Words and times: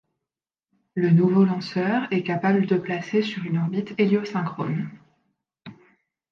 Le 0.95 1.11
nouveau 1.11 1.45
lanceur 1.45 2.07
est 2.09 2.23
capable 2.23 2.65
de 2.65 2.75
placer 2.75 3.21
sur 3.21 3.45
une 3.45 3.59
orbite 3.59 3.93
héliosynchrone. 3.99 4.89